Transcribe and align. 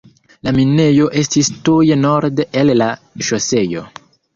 La 0.47 0.53
minejo 0.59 1.11
estis 1.21 1.53
tuj 1.69 1.85
norde 2.07 2.49
el 2.65 2.77
la 2.83 2.93
ŝoseo. 3.31 3.91